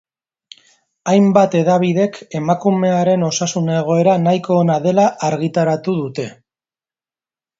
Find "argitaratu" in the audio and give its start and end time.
5.31-5.97